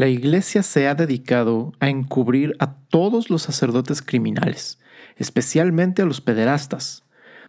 La 0.00 0.08
iglesia 0.08 0.62
se 0.62 0.88
ha 0.88 0.94
dedicado 0.94 1.74
a 1.78 1.90
encubrir 1.90 2.56
a 2.58 2.72
todos 2.72 3.28
los 3.28 3.42
sacerdotes 3.42 4.00
criminales, 4.00 4.78
especialmente 5.16 6.00
a 6.00 6.06
los 6.06 6.22
pederastas. 6.22 7.04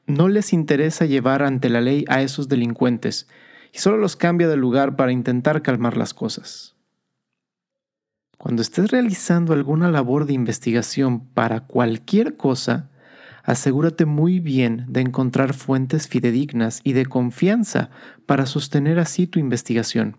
No 0.06 0.28
les 0.28 0.52
interesa 0.52 1.06
llevar 1.06 1.44
ante 1.44 1.70
la 1.70 1.80
ley 1.80 2.04
a 2.10 2.22
esos 2.22 2.50
delincuentes 2.50 3.30
y 3.72 3.80
solo 3.80 3.96
los 3.96 4.18
cambia 4.18 4.50
de 4.50 4.58
lugar 4.58 4.98
para 4.98 5.14
intentar 5.14 5.62
calmar 5.62 5.96
las 5.96 6.14
cosas. 6.14 6.76
Cuando 8.38 8.62
estés 8.62 8.92
realizando 8.92 9.54
alguna 9.54 9.90
labor 9.90 10.26
de 10.26 10.34
investigación 10.34 11.26
para 11.28 11.62
cualquier 11.62 12.36
cosa, 12.36 12.90
asegúrate 13.44 14.04
muy 14.04 14.42
bien 14.42 14.88
de 14.90 15.00
encontrar 15.00 15.54
fuentes 15.54 16.10
fidedignas 16.10 16.82
y 16.84 16.92
de 16.92 17.06
confianza 17.06 17.92
para 18.26 18.46
sostener 18.46 19.00
así 19.00 19.26
tu 19.26 19.40
investigación. 19.40 20.18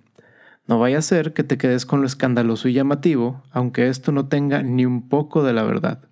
No 0.66 0.78
vaya 0.78 0.98
a 0.98 1.02
ser 1.02 1.32
que 1.32 1.42
te 1.42 1.58
quedes 1.58 1.84
con 1.86 2.00
lo 2.00 2.06
escandaloso 2.06 2.68
y 2.68 2.72
llamativo, 2.72 3.42
aunque 3.50 3.88
esto 3.88 4.12
no 4.12 4.28
tenga 4.28 4.62
ni 4.62 4.86
un 4.86 5.08
poco 5.08 5.42
de 5.42 5.52
la 5.52 5.64
verdad. 5.64 6.08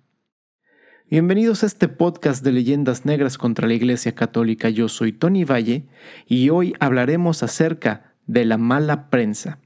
Bienvenidos 1.09 1.63
a 1.63 1.67
este 1.67 1.87
podcast 1.87 2.43
de 2.43 2.51
leyendas 2.51 3.05
negras 3.05 3.37
contra 3.37 3.65
la 3.65 3.73
Iglesia 3.73 4.13
Católica. 4.13 4.69
Yo 4.69 4.89
soy 4.89 5.13
Tony 5.13 5.45
Valle 5.45 5.87
y 6.27 6.49
hoy 6.49 6.73
hablaremos 6.81 7.43
acerca 7.43 8.15
de 8.27 8.43
la 8.43 8.57
mala 8.57 9.09
prensa. 9.09 9.59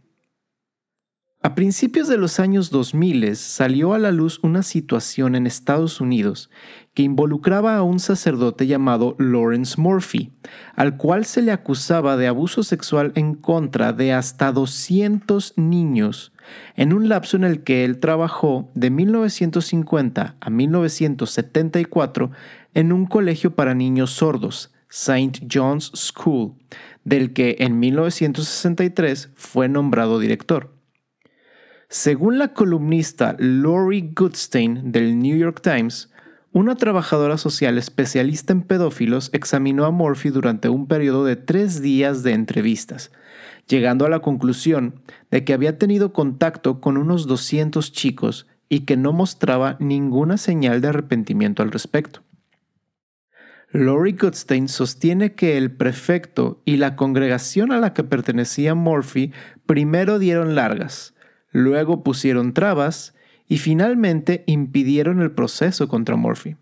A 1.46 1.54
principios 1.54 2.08
de 2.08 2.18
los 2.18 2.40
años 2.40 2.72
2000 2.72 3.36
salió 3.36 3.94
a 3.94 4.00
la 4.00 4.12
luz 4.12 4.40
una 4.42 4.64
situación 4.64 5.36
en 5.36 5.46
Estados 5.46 6.02
Unidos 6.02 6.50
que 6.96 7.04
involucraba 7.04 7.78
a 7.78 7.84
un 7.84 8.00
sacerdote 8.00 8.66
llamado 8.66 9.16
Lawrence 9.20 9.80
Murphy, 9.80 10.32
al 10.76 10.98
cual 10.98 11.24
se 11.24 11.44
le 11.44 11.52
acusaba 11.52 12.18
de 12.18 12.26
abuso 12.26 12.64
sexual 12.64 13.12
en 13.14 13.36
contra 13.36 13.94
de 13.94 14.12
hasta 14.12 14.52
200 14.52 15.54
niños, 15.56 16.34
en 16.76 16.94
un 16.94 17.10
lapso 17.10 17.38
en 17.38 17.44
el 17.44 17.62
que 17.64 17.86
él 17.86 18.00
trabajó 18.00 18.72
de 18.74 18.90
1950 18.90 20.38
a 20.40 20.50
1974 20.50 22.32
en 22.74 22.92
un 22.92 23.06
colegio 23.06 23.54
para 23.54 23.76
niños 23.76 24.10
sordos, 24.10 24.74
St. 24.90 25.46
John's 25.54 25.92
School, 25.94 26.54
del 27.04 27.34
que 27.34 27.58
en 27.60 27.78
1963 27.78 29.30
fue 29.36 29.70
nombrado 29.70 30.18
director. 30.18 30.75
Según 31.90 32.40
la 32.40 32.54
columnista 32.54 33.36
Lori 33.38 34.12
Goodstein 34.16 34.92
del 34.92 35.20
New 35.20 35.38
York 35.38 35.62
Times, 35.62 36.12
una 36.52 36.76
trabajadora 36.76 37.38
social 37.38 37.78
especialista 37.78 38.54
en 38.54 38.64
pedófilos 38.64 39.30
examinó 39.34 39.86
a 39.86 39.92
Murphy 39.92 40.30
durante 40.30 40.70
un 40.70 40.88
periodo 40.88 41.26
de 41.26 41.36
tres 41.36 41.82
días 41.82 42.24
de 42.24 42.32
entrevistas, 42.32 43.12
llegando 43.68 44.06
a 44.06 44.10
la 44.10 44.20
conclusión 44.20 45.02
de 45.30 45.44
que 45.44 45.54
había 45.54 45.78
tenido 45.78 46.14
contacto 46.14 46.82
con 46.82 46.98
unos 46.98 47.28
200 47.28 47.92
chicos 47.92 48.48
y 48.70 48.82
que 48.82 48.98
no 48.98 49.14
mostraba 49.14 49.78
ninguna 49.80 50.38
señal 50.38 50.82
de 50.82 50.88
arrepentimiento 50.88 51.62
al 51.62 51.72
respecto. 51.72 52.24
Lori 53.72 54.14
Goodstein 54.14 54.70
sostiene 54.70 55.34
que 55.34 55.58
el 55.58 55.72
prefecto 55.72 56.62
y 56.64 56.78
la 56.78 56.96
congregación 56.96 57.74
a 57.74 57.80
la 57.80 57.94
que 57.94 58.06
pertenecía 58.06 58.74
Murphy 58.74 59.34
primero 59.66 60.20
dieron 60.20 60.56
largas, 60.56 61.15
luego 61.56 62.04
pusieron 62.04 62.54
trabas 62.54 63.16
y 63.48 63.60
finalmente 63.60 64.44
impidieron 64.46 65.22
el 65.22 65.32
proceso 65.32 65.88
contra 65.88 66.18
Murphy. 66.18 66.58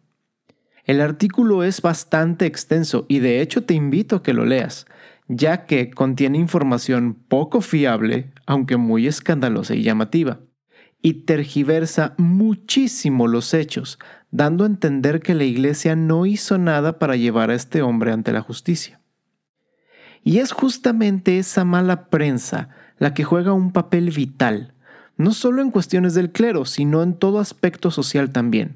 El 0.85 1.01
artículo 1.01 1.63
es 1.63 1.81
bastante 1.81 2.45
extenso 2.45 3.07
y 3.09 3.17
de 3.17 3.41
hecho 3.41 3.63
te 3.63 3.73
invito 3.73 4.17
a 4.17 4.23
que 4.23 4.33
lo 4.33 4.45
leas, 4.45 4.85
ya 5.27 5.65
que 5.65 5.89
contiene 5.89 6.37
información 6.37 7.15
poco 7.27 7.61
fiable, 7.61 8.31
aunque 8.45 8.77
muy 8.77 9.07
escandalosa 9.07 9.73
y 9.73 9.81
llamativa, 9.81 10.41
y 11.01 11.25
tergiversa 11.25 12.13
muchísimo 12.19 13.27
los 13.27 13.55
hechos, 13.55 13.97
dando 14.29 14.63
a 14.63 14.67
entender 14.67 15.21
que 15.21 15.33
la 15.33 15.45
Iglesia 15.45 15.95
no 15.95 16.27
hizo 16.27 16.59
nada 16.59 16.99
para 16.99 17.15
llevar 17.15 17.49
a 17.49 17.55
este 17.55 17.81
hombre 17.81 18.11
ante 18.11 18.31
la 18.31 18.41
justicia. 18.41 19.01
Y 20.23 20.37
es 20.37 20.51
justamente 20.51 21.39
esa 21.39 21.65
mala 21.65 22.09
prensa 22.09 22.69
la 22.99 23.15
que 23.15 23.23
juega 23.23 23.53
un 23.53 23.71
papel 23.71 24.11
vital 24.11 24.72
no 25.23 25.33
solo 25.33 25.61
en 25.61 25.71
cuestiones 25.71 26.13
del 26.13 26.31
clero, 26.31 26.65
sino 26.65 27.01
en 27.01 27.13
todo 27.13 27.39
aspecto 27.39 27.91
social 27.91 28.31
también. 28.31 28.75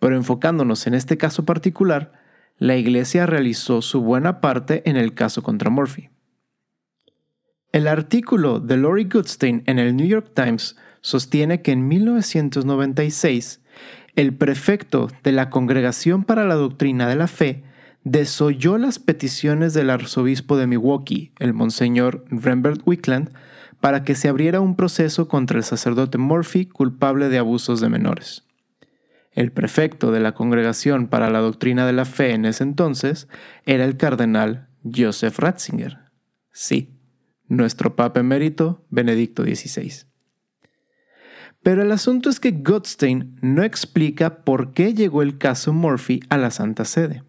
Pero 0.00 0.16
enfocándonos 0.16 0.86
en 0.86 0.94
este 0.94 1.16
caso 1.16 1.44
particular, 1.44 2.12
la 2.58 2.76
Iglesia 2.76 3.26
realizó 3.26 3.82
su 3.82 4.02
buena 4.02 4.40
parte 4.40 4.82
en 4.88 4.96
el 4.96 5.14
caso 5.14 5.42
contra 5.42 5.70
Murphy. 5.70 6.10
El 7.72 7.88
artículo 7.88 8.60
de 8.60 8.76
Lori 8.76 9.04
Goodstein 9.04 9.62
en 9.66 9.78
el 9.78 9.96
New 9.96 10.06
York 10.06 10.32
Times 10.34 10.76
sostiene 11.00 11.62
que 11.62 11.72
en 11.72 11.88
1996 11.88 13.60
el 14.14 14.34
prefecto 14.34 15.08
de 15.22 15.32
la 15.32 15.48
Congregación 15.48 16.24
para 16.24 16.44
la 16.44 16.54
Doctrina 16.54 17.08
de 17.08 17.16
la 17.16 17.28
Fe 17.28 17.64
desoyó 18.04 18.78
las 18.78 18.98
peticiones 18.98 19.74
del 19.74 19.90
arzobispo 19.90 20.56
de 20.56 20.66
Milwaukee, 20.66 21.32
el 21.38 21.54
monseñor 21.54 22.24
Rembert 22.28 22.82
Wickland, 22.84 23.32
para 23.82 24.04
que 24.04 24.14
se 24.14 24.28
abriera 24.28 24.60
un 24.60 24.76
proceso 24.76 25.26
contra 25.26 25.58
el 25.58 25.64
sacerdote 25.64 26.16
Murphy 26.16 26.66
culpable 26.66 27.28
de 27.28 27.38
abusos 27.38 27.80
de 27.80 27.88
menores. 27.88 28.44
El 29.32 29.50
prefecto 29.50 30.12
de 30.12 30.20
la 30.20 30.34
Congregación 30.34 31.08
para 31.08 31.30
la 31.30 31.40
Doctrina 31.40 31.84
de 31.84 31.92
la 31.92 32.04
Fe 32.04 32.30
en 32.30 32.44
ese 32.44 32.62
entonces 32.62 33.26
era 33.66 33.84
el 33.84 33.96
cardenal 33.96 34.68
Joseph 34.84 35.36
Ratzinger. 35.36 35.98
Sí, 36.52 36.96
nuestro 37.48 37.96
papa 37.96 38.20
emérito 38.20 38.86
Benedicto 38.88 39.42
XVI. 39.42 40.06
Pero 41.64 41.82
el 41.82 41.90
asunto 41.90 42.30
es 42.30 42.38
que 42.38 42.52
Gottstein 42.52 43.36
no 43.42 43.64
explica 43.64 44.44
por 44.44 44.74
qué 44.74 44.94
llegó 44.94 45.22
el 45.22 45.38
caso 45.38 45.72
Murphy 45.72 46.20
a 46.28 46.38
la 46.38 46.52
Santa 46.52 46.84
Sede. 46.84 47.24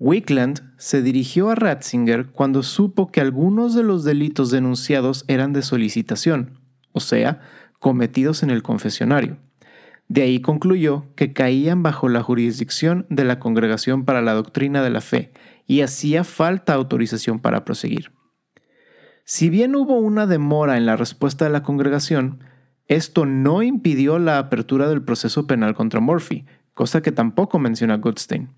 Wickland 0.00 0.72
se 0.76 1.02
dirigió 1.02 1.50
a 1.50 1.56
Ratzinger 1.56 2.28
cuando 2.28 2.62
supo 2.62 3.10
que 3.10 3.20
algunos 3.20 3.74
de 3.74 3.82
los 3.82 4.04
delitos 4.04 4.50
denunciados 4.50 5.24
eran 5.26 5.52
de 5.52 5.62
solicitación, 5.62 6.60
o 6.92 7.00
sea, 7.00 7.40
cometidos 7.80 8.44
en 8.44 8.50
el 8.50 8.62
confesionario. 8.62 9.38
De 10.06 10.22
ahí 10.22 10.40
concluyó 10.40 11.04
que 11.16 11.32
caían 11.32 11.82
bajo 11.82 12.08
la 12.08 12.22
jurisdicción 12.22 13.06
de 13.10 13.24
la 13.24 13.40
Congregación 13.40 14.04
para 14.04 14.22
la 14.22 14.34
Doctrina 14.34 14.82
de 14.82 14.90
la 14.90 15.00
Fe 15.00 15.32
y 15.66 15.82
hacía 15.82 16.24
falta 16.24 16.74
autorización 16.74 17.40
para 17.40 17.64
proseguir. 17.64 18.12
Si 19.24 19.50
bien 19.50 19.76
hubo 19.76 19.98
una 19.98 20.26
demora 20.26 20.78
en 20.78 20.86
la 20.86 20.96
respuesta 20.96 21.44
de 21.44 21.50
la 21.50 21.62
congregación, 21.62 22.42
esto 22.86 23.26
no 23.26 23.62
impidió 23.62 24.18
la 24.18 24.38
apertura 24.38 24.88
del 24.88 25.02
proceso 25.02 25.46
penal 25.46 25.74
contra 25.74 26.00
Murphy, 26.00 26.46
cosa 26.72 27.02
que 27.02 27.12
tampoco 27.12 27.58
menciona 27.58 27.98
Goodstein. 27.98 28.48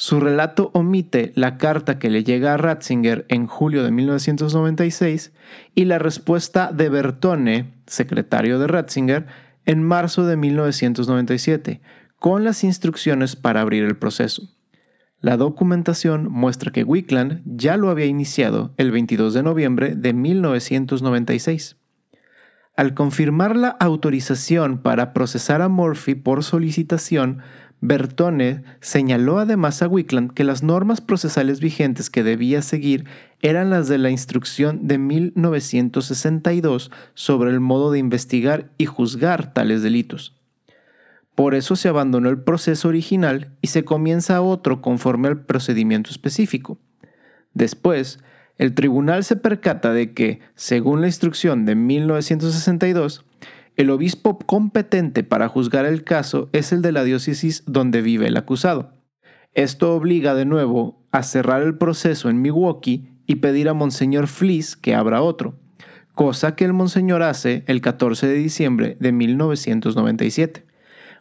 Su 0.00 0.18
relato 0.18 0.70
omite 0.72 1.30
la 1.34 1.58
carta 1.58 1.98
que 1.98 2.08
le 2.08 2.24
llega 2.24 2.54
a 2.54 2.56
Ratzinger 2.56 3.26
en 3.28 3.46
julio 3.46 3.84
de 3.84 3.90
1996 3.90 5.34
y 5.74 5.84
la 5.84 5.98
respuesta 5.98 6.72
de 6.72 6.88
Bertone, 6.88 7.74
secretario 7.86 8.58
de 8.58 8.66
Ratzinger, 8.66 9.26
en 9.66 9.82
marzo 9.82 10.24
de 10.24 10.38
1997, 10.38 11.82
con 12.18 12.44
las 12.44 12.64
instrucciones 12.64 13.36
para 13.36 13.60
abrir 13.60 13.84
el 13.84 13.98
proceso. 13.98 14.48
La 15.20 15.36
documentación 15.36 16.32
muestra 16.32 16.72
que 16.72 16.82
Wickland 16.82 17.42
ya 17.44 17.76
lo 17.76 17.90
había 17.90 18.06
iniciado 18.06 18.72
el 18.78 18.92
22 18.92 19.34
de 19.34 19.42
noviembre 19.42 19.96
de 19.96 20.14
1996. 20.14 21.76
Al 22.74 22.94
confirmar 22.94 23.54
la 23.54 23.68
autorización 23.68 24.78
para 24.78 25.12
procesar 25.12 25.60
a 25.60 25.68
Murphy 25.68 26.14
por 26.14 26.42
solicitación, 26.42 27.42
Bertone 27.80 28.62
señaló 28.80 29.38
además 29.38 29.80
a 29.80 29.88
Wickland 29.88 30.32
que 30.32 30.44
las 30.44 30.62
normas 30.62 31.00
procesales 31.00 31.60
vigentes 31.60 32.10
que 32.10 32.22
debía 32.22 32.60
seguir 32.60 33.06
eran 33.40 33.70
las 33.70 33.88
de 33.88 33.96
la 33.96 34.10
instrucción 34.10 34.86
de 34.86 34.98
1962 34.98 36.90
sobre 37.14 37.50
el 37.50 37.60
modo 37.60 37.90
de 37.90 37.98
investigar 37.98 38.70
y 38.76 38.84
juzgar 38.84 39.54
tales 39.54 39.82
delitos. 39.82 40.36
Por 41.34 41.54
eso 41.54 41.74
se 41.74 41.88
abandonó 41.88 42.28
el 42.28 42.42
proceso 42.42 42.88
original 42.88 43.56
y 43.62 43.68
se 43.68 43.82
comienza 43.82 44.42
otro 44.42 44.82
conforme 44.82 45.28
al 45.28 45.40
procedimiento 45.46 46.10
específico. 46.10 46.78
Después, 47.54 48.18
el 48.58 48.74
tribunal 48.74 49.24
se 49.24 49.36
percata 49.36 49.94
de 49.94 50.12
que, 50.12 50.40
según 50.54 51.00
la 51.00 51.06
instrucción 51.06 51.64
de 51.64 51.76
1962, 51.76 53.24
el 53.80 53.88
obispo 53.88 54.38
competente 54.38 55.24
para 55.24 55.48
juzgar 55.48 55.86
el 55.86 56.04
caso 56.04 56.50
es 56.52 56.70
el 56.70 56.82
de 56.82 56.92
la 56.92 57.02
diócesis 57.02 57.64
donde 57.66 58.02
vive 58.02 58.26
el 58.26 58.36
acusado. 58.36 58.92
Esto 59.54 59.94
obliga 59.94 60.34
de 60.34 60.44
nuevo 60.44 61.02
a 61.12 61.22
cerrar 61.22 61.62
el 61.62 61.78
proceso 61.78 62.28
en 62.28 62.42
Milwaukee 62.42 63.08
y 63.26 63.36
pedir 63.36 63.70
a 63.70 63.72
Monseñor 63.72 64.26
Fleece 64.26 64.76
que 64.78 64.94
abra 64.94 65.22
otro, 65.22 65.58
cosa 66.14 66.56
que 66.56 66.66
el 66.66 66.74
Monseñor 66.74 67.22
hace 67.22 67.64
el 67.68 67.80
14 67.80 68.26
de 68.26 68.34
diciembre 68.34 68.98
de 69.00 69.12
1997. 69.12 70.66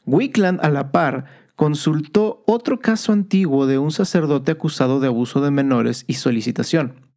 Wickland, 0.05 0.59
a 0.61 0.69
la 0.69 0.91
par, 0.91 1.27
consultó 1.55 2.43
otro 2.45 2.79
caso 2.79 3.13
antiguo 3.13 3.67
de 3.67 3.77
un 3.77 3.91
sacerdote 3.91 4.51
acusado 4.51 4.99
de 4.99 5.07
abuso 5.07 5.39
de 5.39 5.51
menores 5.51 6.03
y 6.07 6.15
solicitación. 6.15 7.08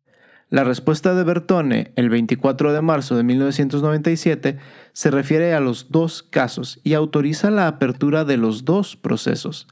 La 0.52 0.64
respuesta 0.64 1.14
de 1.14 1.25
Bertone 1.25 1.93
el 1.96 2.10
24 2.10 2.75
de 2.75 2.82
marzo 2.82 3.16
de 3.16 3.22
1997 3.22 4.58
se 4.93 5.10
refiere 5.10 5.54
a 5.54 5.60
los 5.60 5.90
dos 5.90 6.22
casos 6.22 6.78
y 6.84 6.93
autoriza 6.93 7.50
la 7.50 7.69
apertura 7.69 8.26
de 8.26 8.37
los 8.37 8.66
dos 8.66 8.94
procesos. 8.94 9.66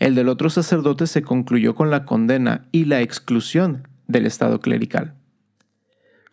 El 0.00 0.16
del 0.16 0.28
otro 0.28 0.50
sacerdote 0.50 1.06
se 1.06 1.22
concluyó 1.22 1.76
con 1.76 1.88
la 1.88 2.04
condena 2.04 2.66
y 2.72 2.86
la 2.86 3.00
exclusión 3.00 3.86
del 4.08 4.26
Estado 4.26 4.58
clerical. 4.58 5.14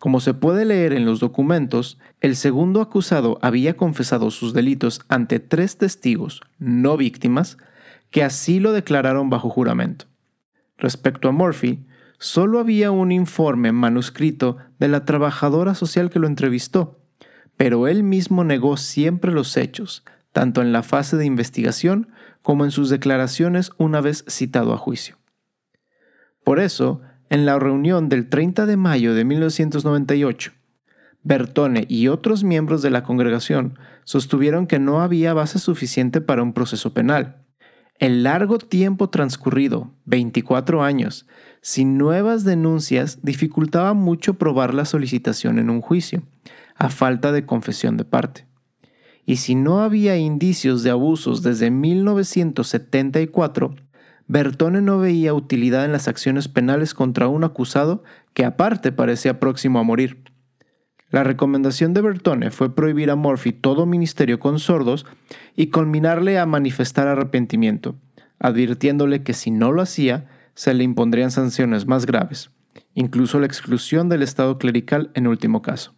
Como 0.00 0.18
se 0.18 0.34
puede 0.34 0.64
leer 0.64 0.92
en 0.94 1.04
los 1.04 1.20
documentos, 1.20 1.96
el 2.20 2.34
segundo 2.34 2.80
acusado 2.80 3.38
había 3.40 3.76
confesado 3.76 4.32
sus 4.32 4.52
delitos 4.52 5.00
ante 5.06 5.38
tres 5.38 5.78
testigos, 5.78 6.40
no 6.58 6.96
víctimas, 6.96 7.56
que 8.10 8.24
así 8.24 8.58
lo 8.58 8.72
declararon 8.72 9.30
bajo 9.30 9.48
juramento. 9.48 10.06
Respecto 10.76 11.28
a 11.28 11.30
Murphy, 11.30 11.86
solo 12.22 12.60
había 12.60 12.92
un 12.92 13.10
informe 13.10 13.72
manuscrito 13.72 14.56
de 14.78 14.86
la 14.86 15.04
trabajadora 15.04 15.74
social 15.74 16.08
que 16.08 16.20
lo 16.20 16.28
entrevistó, 16.28 17.00
pero 17.56 17.88
él 17.88 18.04
mismo 18.04 18.44
negó 18.44 18.76
siempre 18.76 19.32
los 19.32 19.56
hechos, 19.56 20.04
tanto 20.30 20.62
en 20.62 20.72
la 20.72 20.84
fase 20.84 21.16
de 21.16 21.26
investigación 21.26 22.12
como 22.40 22.64
en 22.64 22.70
sus 22.70 22.90
declaraciones 22.90 23.72
una 23.76 24.00
vez 24.00 24.24
citado 24.28 24.72
a 24.72 24.78
juicio. 24.78 25.18
Por 26.44 26.60
eso, 26.60 27.00
en 27.28 27.44
la 27.44 27.58
reunión 27.58 28.08
del 28.08 28.28
30 28.28 28.66
de 28.66 28.76
mayo 28.76 29.14
de 29.14 29.24
1998, 29.24 30.52
Bertone 31.24 31.86
y 31.88 32.06
otros 32.06 32.44
miembros 32.44 32.82
de 32.82 32.90
la 32.90 33.02
congregación 33.02 33.80
sostuvieron 34.04 34.68
que 34.68 34.78
no 34.78 35.00
había 35.00 35.34
base 35.34 35.58
suficiente 35.58 36.20
para 36.20 36.44
un 36.44 36.52
proceso 36.52 36.94
penal. 36.94 37.41
El 38.02 38.24
largo 38.24 38.58
tiempo 38.58 39.08
transcurrido, 39.10 39.92
24 40.06 40.82
años, 40.82 41.24
sin 41.60 41.98
nuevas 41.98 42.42
denuncias 42.42 43.20
dificultaba 43.22 43.94
mucho 43.94 44.34
probar 44.34 44.74
la 44.74 44.86
solicitación 44.86 45.60
en 45.60 45.70
un 45.70 45.80
juicio, 45.80 46.24
a 46.74 46.90
falta 46.90 47.30
de 47.30 47.46
confesión 47.46 47.96
de 47.96 48.04
parte. 48.04 48.44
Y 49.24 49.36
si 49.36 49.54
no 49.54 49.82
había 49.82 50.16
indicios 50.16 50.82
de 50.82 50.90
abusos 50.90 51.44
desde 51.44 51.70
1974, 51.70 53.76
Bertone 54.26 54.82
no 54.82 54.98
veía 54.98 55.32
utilidad 55.32 55.84
en 55.84 55.92
las 55.92 56.08
acciones 56.08 56.48
penales 56.48 56.94
contra 56.94 57.28
un 57.28 57.44
acusado 57.44 58.02
que 58.34 58.44
aparte 58.44 58.90
parecía 58.90 59.38
próximo 59.38 59.78
a 59.78 59.84
morir. 59.84 60.24
La 61.12 61.24
recomendación 61.24 61.92
de 61.92 62.00
Bertone 62.00 62.50
fue 62.50 62.74
prohibir 62.74 63.10
a 63.10 63.16
Murphy 63.16 63.52
todo 63.52 63.84
ministerio 63.84 64.40
con 64.40 64.58
sordos 64.58 65.04
y 65.54 65.66
culminarle 65.66 66.38
a 66.38 66.46
manifestar 66.46 67.06
arrepentimiento, 67.06 67.96
advirtiéndole 68.38 69.22
que 69.22 69.34
si 69.34 69.50
no 69.50 69.72
lo 69.72 69.82
hacía, 69.82 70.26
se 70.54 70.72
le 70.72 70.84
impondrían 70.84 71.30
sanciones 71.30 71.86
más 71.86 72.06
graves, 72.06 72.50
incluso 72.94 73.38
la 73.38 73.44
exclusión 73.44 74.08
del 74.08 74.22
Estado 74.22 74.56
clerical 74.56 75.10
en 75.12 75.26
último 75.26 75.60
caso. 75.60 75.94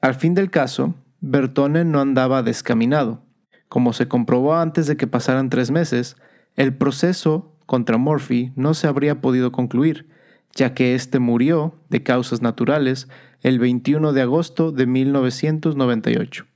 Al 0.00 0.16
fin 0.16 0.34
del 0.34 0.50
caso, 0.50 0.96
Bertone 1.20 1.84
no 1.84 2.00
andaba 2.00 2.42
descaminado. 2.42 3.22
Como 3.68 3.92
se 3.92 4.08
comprobó 4.08 4.56
antes 4.56 4.88
de 4.88 4.96
que 4.96 5.06
pasaran 5.06 5.50
tres 5.50 5.70
meses, 5.70 6.16
el 6.56 6.76
proceso 6.76 7.56
contra 7.64 7.96
Murphy 7.96 8.52
no 8.56 8.74
se 8.74 8.88
habría 8.88 9.20
podido 9.20 9.52
concluir, 9.52 10.08
ya 10.52 10.74
que 10.74 10.96
éste 10.96 11.20
murió 11.20 11.76
de 11.90 12.02
causas 12.02 12.42
naturales 12.42 13.08
el 13.44 13.58
21 13.58 14.14
de 14.14 14.22
agosto 14.22 14.72
de 14.72 14.86
1998. 14.86 16.46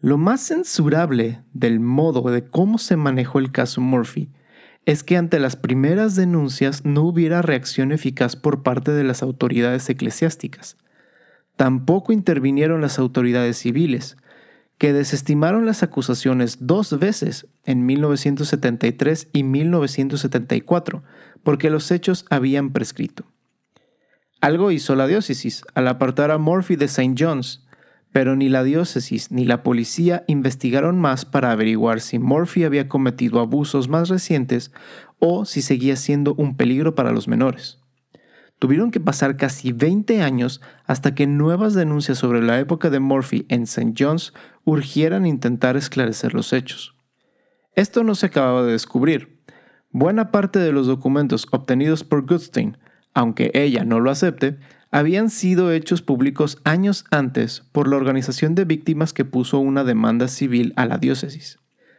Lo 0.00 0.16
más 0.16 0.40
censurable 0.40 1.42
del 1.52 1.80
modo 1.80 2.22
de 2.30 2.46
cómo 2.46 2.78
se 2.78 2.96
manejó 2.96 3.38
el 3.38 3.52
caso 3.52 3.82
Murphy 3.82 4.30
es 4.86 5.02
que 5.04 5.18
ante 5.18 5.38
las 5.38 5.56
primeras 5.56 6.16
denuncias 6.16 6.86
no 6.86 7.02
hubiera 7.02 7.42
reacción 7.42 7.92
eficaz 7.92 8.36
por 8.36 8.62
parte 8.62 8.92
de 8.92 9.04
las 9.04 9.22
autoridades 9.22 9.90
eclesiásticas. 9.90 10.78
Tampoco 11.56 12.14
intervinieron 12.14 12.80
las 12.80 12.98
autoridades 12.98 13.58
civiles, 13.58 14.16
que 14.78 14.94
desestimaron 14.94 15.66
las 15.66 15.82
acusaciones 15.82 16.56
dos 16.66 16.98
veces 16.98 17.48
en 17.66 17.84
1973 17.84 19.28
y 19.34 19.42
1974, 19.42 21.02
porque 21.42 21.68
los 21.68 21.90
hechos 21.90 22.24
habían 22.30 22.72
prescrito. 22.72 23.29
Algo 24.40 24.70
hizo 24.70 24.96
la 24.96 25.06
diócesis 25.06 25.64
al 25.74 25.86
apartar 25.88 26.30
a 26.30 26.38
Murphy 26.38 26.76
de 26.76 26.86
St. 26.86 27.14
John's, 27.18 27.66
pero 28.12 28.36
ni 28.36 28.48
la 28.48 28.64
diócesis 28.64 29.30
ni 29.30 29.44
la 29.44 29.62
policía 29.62 30.24
investigaron 30.26 30.98
más 30.98 31.24
para 31.24 31.52
averiguar 31.52 32.00
si 32.00 32.18
Murphy 32.18 32.64
había 32.64 32.88
cometido 32.88 33.40
abusos 33.40 33.88
más 33.88 34.08
recientes 34.08 34.72
o 35.18 35.44
si 35.44 35.62
seguía 35.62 35.96
siendo 35.96 36.34
un 36.34 36.56
peligro 36.56 36.94
para 36.94 37.12
los 37.12 37.28
menores. 37.28 37.78
Tuvieron 38.58 38.90
que 38.90 39.00
pasar 39.00 39.36
casi 39.36 39.72
20 39.72 40.22
años 40.22 40.60
hasta 40.84 41.14
que 41.14 41.26
nuevas 41.26 41.74
denuncias 41.74 42.18
sobre 42.18 42.42
la 42.42 42.58
época 42.58 42.90
de 42.90 43.00
Murphy 43.00 43.46
en 43.48 43.62
St. 43.62 43.94
John's 43.96 44.34
urgieran 44.64 45.26
intentar 45.26 45.76
esclarecer 45.76 46.34
los 46.34 46.52
hechos. 46.52 46.94
Esto 47.74 48.04
no 48.04 48.14
se 48.14 48.26
acababa 48.26 48.64
de 48.64 48.72
descubrir. 48.72 49.40
Buena 49.90 50.30
parte 50.30 50.58
de 50.58 50.72
los 50.72 50.86
documentos 50.86 51.46
obtenidos 51.52 52.04
por 52.04 52.26
Goodstein, 52.26 52.76
aunque 53.14 53.50
ella 53.54 53.84
no 53.84 54.00
lo 54.00 54.10
acepte, 54.10 54.58
habían 54.90 55.30
sido 55.30 55.70
hechos 55.70 56.02
públicos 56.02 56.58
años 56.64 57.04
antes 57.10 57.62
por 57.72 57.88
la 57.88 57.96
organización 57.96 58.54
de 58.54 58.64
víctimas 58.64 59.12
que 59.12 59.24
puso 59.24 59.58
una 59.58 59.84
demanda 59.84 60.28
civil 60.28 60.72
a 60.76 60.86
la 60.86 60.98
diócesis. 60.98 61.58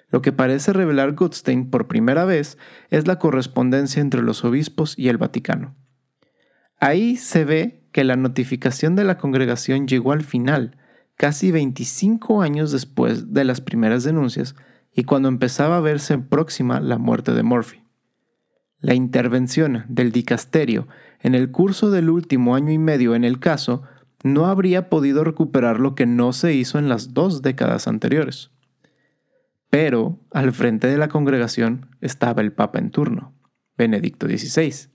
Lo 0.10 0.22
que 0.22 0.34
parece 0.34 0.74
revelar 0.74 1.14
Goodstein 1.14 1.70
por 1.70 1.88
primera 1.88 2.26
vez 2.26 2.58
es 2.90 3.08
la 3.08 3.18
correspondencia 3.18 4.02
entre 4.02 4.22
los 4.22 4.44
obispos 4.44 4.94
y 4.98 5.08
el 5.08 5.18
Vaticano. 5.18 5.74
Ahí 6.80 7.16
se 7.16 7.46
ve 7.46 7.88
que 7.94 8.04
la 8.04 8.18
notificación 8.18 8.96
de 8.96 9.06
la 9.06 9.18
congregación 9.18 9.88
llegó 9.88 10.12
al 10.12 10.24
final, 10.24 10.78
casi 11.16 11.52
25 11.52 12.42
años 12.42 12.72
después 12.72 13.34
de 13.34 13.46
las 13.46 13.62
primeras 13.62 14.04
denuncias 14.04 14.56
y 14.94 15.04
cuando 15.04 15.30
empezaba 15.30 15.78
a 15.78 15.82
verse 15.82 16.18
próxima 16.18 16.82
la 16.82 16.98
muerte 16.98 17.34
de 17.34 17.44
Murphy. 17.44 17.82
La 18.82 18.96
intervención 18.96 19.86
del 19.88 20.12
dicasterio 20.12 20.88
en 21.22 21.36
el 21.36 21.52
curso 21.52 21.92
del 21.92 22.10
último 22.10 22.56
año 22.56 22.72
y 22.72 22.80
medio 22.80 23.14
en 23.14 23.24
el 23.24 23.40
caso 23.40 23.84
no 24.24 24.48
habría 24.48 24.90
podido 24.90 25.24
recuperar 25.24 25.80
lo 25.80 25.94
que 25.94 26.08
no 26.08 26.34
se 26.34 26.54
hizo 26.54 26.80
en 26.80 26.90
las 26.90 27.14
dos 27.14 27.44
décadas 27.44 27.88
anteriores. 27.88 28.50
Pero 29.70 30.20
al 30.32 30.52
frente 30.52 30.88
de 30.88 30.98
la 30.98 31.10
congregación 31.10 31.88
estaba 32.02 32.42
el 32.42 32.52
Papa 32.52 32.80
en 32.80 32.90
turno, 32.90 33.34
Benedicto 33.78 34.28
XVI, 34.28 34.90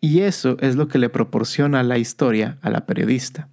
y 0.00 0.20
eso 0.20 0.56
es 0.60 0.76
lo 0.76 0.88
que 0.88 0.98
le 0.98 1.08
proporciona 1.08 1.82
la 1.82 1.98
historia 1.98 2.58
a 2.62 2.70
la 2.70 2.86
periodista. 2.86 3.48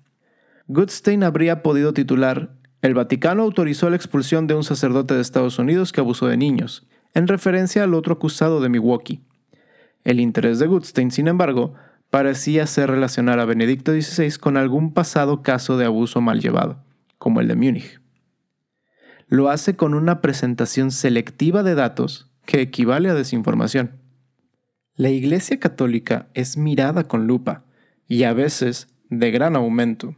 Goodstein 0.68 1.24
habría 1.24 1.62
podido 1.62 1.94
titular 1.94 2.56
El 2.82 2.94
Vaticano 2.94 3.44
autorizó 3.44 3.89
la 3.89 3.98
expulsión 3.98 4.48
de 4.48 4.56
un 4.56 4.63
sacerdote 4.63 5.13
de 5.13 5.22
Estados 5.22 5.60
Unidos 5.60 5.92
que 5.92 6.00
abusó 6.00 6.28
de 6.28 6.38
niños, 6.38 6.88
en 7.13 7.28
referencia 7.28 7.84
al 7.84 7.94
otro 7.94 8.13
acusado 8.13 8.62
de 8.62 8.70
Milwaukee. 8.70 9.22
El 10.03 10.20
interés 10.20 10.60
de 10.60 10.68
Goodstein, 10.68 11.12
sin 11.12 11.27
embargo, 11.27 11.74
parecía 12.10 12.65
ser 12.65 12.89
relacionar 12.89 13.39
a 13.39 13.46
Benedicto 13.46 13.91
XVI 13.91 14.38
con 14.39 14.58
algún 14.58 14.94
pasado 14.94 15.41
caso 15.41 15.77
de 15.77 15.86
abuso 15.86 16.22
mal 16.22 16.39
llevado, 16.39 16.84
como 17.18 17.41
el 17.41 17.48
de 17.48 17.56
Múnich. 17.56 18.01
Lo 19.27 19.50
hace 19.50 19.75
con 19.75 19.94
una 19.94 20.22
presentación 20.22 20.91
selectiva 20.91 21.62
de 21.62 21.75
datos 21.75 22.32
que 22.46 22.62
equivale 22.62 23.10
a 23.10 23.13
desinformación. 23.13 24.00
La 24.96 25.10
Iglesia 25.10 25.60
Católica 25.60 26.29
es 26.34 26.58
mirada 26.58 27.03
con 27.03 27.27
lupa 27.27 27.63
y 28.08 28.24
a 28.24 28.34
veces 28.34 28.88
de 29.10 29.32
gran 29.32 29.56
aumento. 29.56 30.15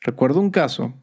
Recuerdo 0.00 0.40
un 0.40 0.50
caso, 0.50 0.94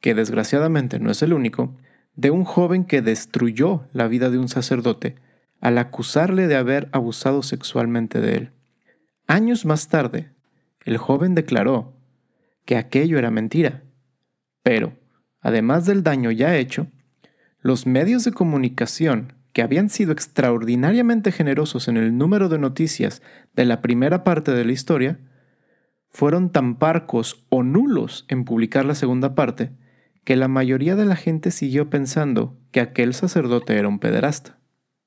que 0.00 0.14
desgraciadamente 0.14 0.98
no 0.98 1.10
es 1.10 1.22
el 1.22 1.32
único, 1.32 1.76
de 2.14 2.30
un 2.30 2.44
joven 2.44 2.84
que 2.84 3.02
destruyó 3.02 3.88
la 3.92 4.06
vida 4.06 4.30
de 4.30 4.38
un 4.38 4.48
sacerdote 4.48 5.16
al 5.62 5.78
acusarle 5.78 6.48
de 6.48 6.56
haber 6.56 6.88
abusado 6.92 7.42
sexualmente 7.42 8.20
de 8.20 8.34
él. 8.34 8.50
Años 9.28 9.64
más 9.64 9.88
tarde, 9.88 10.32
el 10.84 10.98
joven 10.98 11.36
declaró 11.36 11.94
que 12.66 12.76
aquello 12.76 13.16
era 13.16 13.30
mentira, 13.30 13.84
pero, 14.64 14.98
además 15.40 15.86
del 15.86 16.02
daño 16.02 16.32
ya 16.32 16.56
hecho, 16.56 16.88
los 17.60 17.86
medios 17.86 18.24
de 18.24 18.32
comunicación 18.32 19.34
que 19.52 19.62
habían 19.62 19.88
sido 19.88 20.10
extraordinariamente 20.10 21.30
generosos 21.30 21.86
en 21.86 21.96
el 21.96 22.18
número 22.18 22.48
de 22.48 22.58
noticias 22.58 23.22
de 23.54 23.64
la 23.64 23.80
primera 23.80 24.24
parte 24.24 24.50
de 24.50 24.64
la 24.64 24.72
historia, 24.72 25.20
fueron 26.08 26.50
tan 26.50 26.76
parcos 26.76 27.46
o 27.50 27.62
nulos 27.62 28.24
en 28.28 28.44
publicar 28.44 28.84
la 28.84 28.96
segunda 28.96 29.36
parte 29.36 29.70
que 30.24 30.34
la 30.34 30.48
mayoría 30.48 30.96
de 30.96 31.04
la 31.04 31.16
gente 31.16 31.52
siguió 31.52 31.88
pensando 31.88 32.58
que 32.72 32.80
aquel 32.80 33.14
sacerdote 33.14 33.76
era 33.78 33.86
un 33.86 34.00
pederasta. 34.00 34.58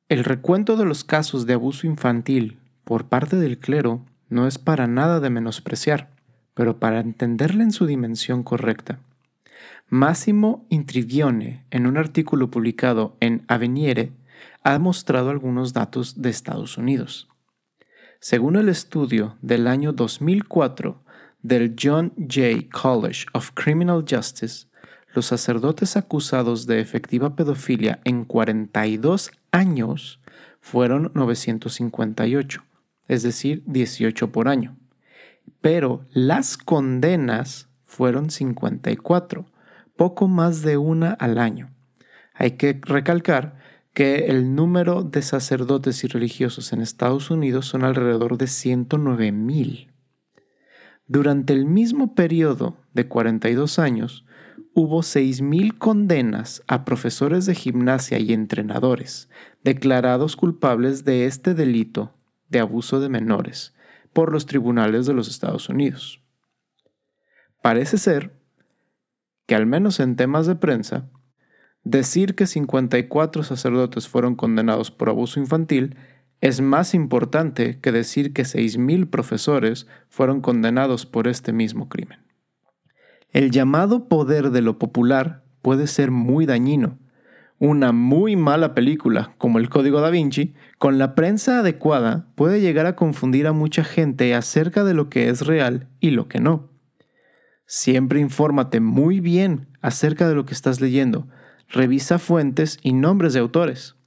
El 0.08 0.24
recuento 0.24 0.78
de 0.78 0.86
los 0.86 1.04
casos 1.04 1.48
de 1.48 1.54
abuso 1.54 1.88
infantil 1.88 2.60
por 2.84 3.08
parte 3.08 3.38
del 3.38 3.58
clero 3.58 4.06
no 4.30 4.46
es 4.46 4.60
para 4.60 4.86
nada 4.86 5.20
de 5.20 5.32
menospreciar, 5.32 6.12
pero 6.54 6.78
para 6.80 7.00
entenderla 7.00 7.64
en 7.64 7.72
su 7.72 7.88
dimensión 7.88 8.44
correcta. 8.44 9.00
Massimo 9.90 10.68
Intrigione, 10.70 11.66
en 11.72 11.88
un 11.88 11.98
artículo 11.98 12.52
publicado 12.52 13.18
en 13.20 13.46
Aveniere, 13.48 14.12
ha 14.62 14.78
mostrado 14.78 15.32
algunos 15.32 15.74
datos 15.74 16.22
de 16.22 16.30
Estados 16.30 16.78
Unidos. 16.78 17.28
Según 18.20 18.58
el 18.58 18.70
estudio 18.70 19.38
del 19.42 19.66
año 19.66 19.92
2004 19.92 21.02
del 21.42 21.76
John 21.82 22.14
Jay 22.30 22.70
College 22.70 23.26
of 23.34 23.50
Criminal 23.56 24.06
Justice, 24.08 24.68
los 25.16 25.26
sacerdotes 25.26 25.98
acusados 25.98 26.68
de 26.68 26.80
efectiva 26.80 27.36
pedofilia 27.36 28.02
en 28.04 28.26
42 28.26 29.32
años 29.56 30.20
fueron 30.60 31.12
958, 31.14 32.64
es 33.08 33.24
decir, 33.24 33.64
18 33.66 34.32
por 34.32 34.48
año. 34.48 34.78
Pero 35.62 36.06
las 36.12 36.58
condenas 36.58 37.70
fueron 37.86 38.30
54, 38.30 39.46
poco 39.96 40.28
más 40.28 40.62
de 40.62 40.78
una 40.78 41.12
al 41.12 41.38
año. 41.38 41.72
Hay 42.34 42.52
que 42.52 42.80
recalcar 42.82 43.58
que 43.94 44.26
el 44.26 44.56
número 44.56 45.04
de 45.04 45.22
sacerdotes 45.22 46.04
y 46.04 46.08
religiosos 46.08 46.74
en 46.74 46.82
Estados 46.82 47.32
Unidos 47.32 47.66
son 47.66 47.86
alrededor 47.86 48.38
de 48.38 48.48
109 48.48 49.32
mil. 49.32 49.92
Durante 51.08 51.54
el 51.54 51.66
mismo 51.66 52.14
periodo 52.14 52.76
de 52.94 53.08
42 53.08 53.80
años, 53.80 54.25
hubo 54.75 55.00
6.000 55.00 55.79
condenas 55.79 56.62
a 56.67 56.86
profesores 56.86 57.48
de 57.48 57.55
gimnasia 57.55 58.20
y 58.20 58.32
entrenadores 58.32 59.29
declarados 59.63 60.36
culpables 60.36 61.03
de 61.03 61.25
este 61.25 61.55
delito 61.55 62.13
de 62.50 62.60
abuso 62.60 63.00
de 63.00 63.10
menores 63.10 63.74
por 64.13 64.32
los 64.32 64.46
tribunales 64.46 65.08
de 65.08 65.13
los 65.13 65.27
Estados 65.27 65.70
Unidos. 65.70 66.22
Parece 67.63 67.98
ser 67.98 68.39
que 69.48 69.55
al 69.55 69.65
menos 69.65 70.00
en 70.00 70.15
temas 70.15 70.46
de 70.46 70.55
prensa, 70.55 71.10
Decir 71.86 72.34
que 72.34 72.48
54 72.48 73.44
sacerdotes 73.44 74.08
fueron 74.08 74.36
condenados 74.36 74.89
por 74.89 75.08
abuso 75.08 75.39
infantil 75.39 75.96
es 76.41 76.60
más 76.60 76.96
importante 76.96 77.79
que 77.79 77.91
decir 77.91 78.34
que 78.34 78.41
6.000 78.41 79.08
profesores 79.12 79.86
fueron 80.10 80.41
condenados 80.41 81.05
por 81.05 81.27
este 81.27 81.53
mismo 81.53 81.88
crimen. 81.88 82.25
El 83.36 83.51
llamado 83.51 84.08
poder 84.08 84.51
de 84.51 84.62
lo 84.62 84.80
popular 84.80 85.44
puede 85.62 85.88
ser 85.88 86.10
muy 86.10 86.46
dañino. 86.46 87.00
Una 87.60 87.92
muy 87.92 88.38
mala 88.38 88.74
película, 88.74 89.36
como 89.38 89.60
el 89.60 89.68
Código 89.68 90.00
da 90.00 90.10
Vinci, 90.10 90.54
con 90.77 90.98
la 90.98 91.15
prensa 91.15 91.60
adecuada 91.60 92.30
puede 92.36 92.62
llegar 92.62 92.86
a 92.86 92.96
confundir 92.96 93.46
a 93.48 93.51
mucha 93.51 93.84
gente 93.84 94.34
acerca 94.34 94.86
de 94.86 94.94
lo 94.94 95.10
que 95.10 95.27
es 95.27 95.46
real 95.46 95.89
y 96.00 96.12
lo 96.12 96.30
que 96.30 96.39
no. 96.39 96.70
Siempre 97.65 98.22
infórmate 98.22 98.80
muy 98.80 99.20
bien 99.20 99.68
acerca 99.82 100.30
de 100.30 100.36
lo 100.36 100.46
que 100.46 100.54
estás 100.54 100.80
leyendo, 100.80 101.27
revisa 101.68 102.20
fuentes 102.20 102.80
y 102.84 102.94
nombres 102.94 103.34
de 103.34 103.42
autores. 103.42 103.98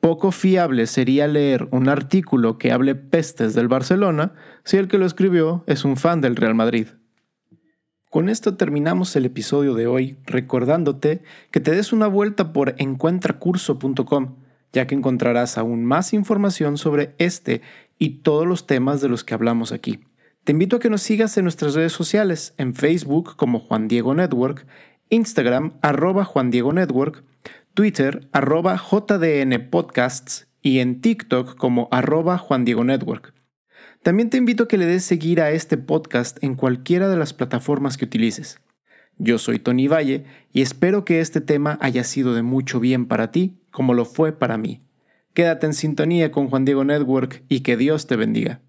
Poco 0.00 0.32
fiable 0.32 0.88
sería 0.88 1.28
leer 1.28 1.68
un 1.70 1.88
artículo 1.88 2.58
que 2.58 2.72
hable 2.72 2.96
pestes 2.96 3.54
del 3.54 3.68
Barcelona 3.68 4.32
si 4.64 4.78
el 4.78 4.88
que 4.88 4.98
lo 4.98 5.06
escribió 5.06 5.62
es 5.68 5.84
un 5.84 5.96
fan 5.96 6.20
del 6.20 6.34
Real 6.34 6.56
Madrid. 6.56 6.88
Con 8.10 8.30
esto 8.30 8.56
terminamos 8.56 9.14
el 9.16 9.26
episodio 9.26 9.74
de 9.74 9.86
hoy 9.86 10.16
recordándote 10.24 11.22
que 11.50 11.60
te 11.60 11.72
des 11.72 11.92
una 11.92 12.06
vuelta 12.06 12.54
por 12.54 12.74
encuentracurso.com, 12.78 14.36
ya 14.72 14.86
que 14.86 14.94
encontrarás 14.94 15.58
aún 15.58 15.84
más 15.84 16.14
información 16.14 16.78
sobre 16.78 17.14
este 17.18 17.60
y 17.98 18.20
todos 18.20 18.46
los 18.46 18.66
temas 18.66 19.02
de 19.02 19.10
los 19.10 19.24
que 19.24 19.34
hablamos 19.34 19.72
aquí. 19.72 20.00
Te 20.44 20.52
invito 20.52 20.76
a 20.76 20.80
que 20.80 20.88
nos 20.88 21.02
sigas 21.02 21.36
en 21.36 21.44
nuestras 21.44 21.74
redes 21.74 21.92
sociales, 21.92 22.54
en 22.56 22.74
Facebook 22.74 23.36
como 23.36 23.60
Juan 23.60 23.88
Diego 23.88 24.14
Network, 24.14 24.66
Instagram 25.10 25.74
arroba 25.82 26.24
Juan 26.24 26.50
Diego 26.50 26.72
Network, 26.72 27.24
Twitter 27.74 28.26
arroba 28.32 28.76
JDN 28.78 29.68
Podcasts 29.68 30.48
y 30.62 30.78
en 30.78 31.02
TikTok 31.02 31.56
como 31.56 31.88
arroba 31.90 32.38
Juan 32.38 32.64
Diego 32.64 32.84
Network. 32.84 33.34
También 34.08 34.30
te 34.30 34.38
invito 34.38 34.62
a 34.62 34.68
que 34.68 34.78
le 34.78 34.86
des 34.86 35.04
seguir 35.04 35.38
a 35.42 35.50
este 35.50 35.76
podcast 35.76 36.42
en 36.42 36.54
cualquiera 36.54 37.10
de 37.10 37.18
las 37.18 37.34
plataformas 37.34 37.98
que 37.98 38.06
utilices. 38.06 38.58
Yo 39.18 39.36
soy 39.36 39.58
Tony 39.58 39.86
Valle 39.86 40.24
y 40.50 40.62
espero 40.62 41.04
que 41.04 41.20
este 41.20 41.42
tema 41.42 41.76
haya 41.82 42.02
sido 42.04 42.32
de 42.32 42.40
mucho 42.40 42.80
bien 42.80 43.04
para 43.04 43.30
ti 43.32 43.58
como 43.70 43.92
lo 43.92 44.06
fue 44.06 44.32
para 44.32 44.56
mí. 44.56 44.80
Quédate 45.34 45.66
en 45.66 45.74
sintonía 45.74 46.32
con 46.32 46.48
Juan 46.48 46.64
Diego 46.64 46.84
Network 46.84 47.44
y 47.50 47.60
que 47.60 47.76
Dios 47.76 48.06
te 48.06 48.16
bendiga. 48.16 48.62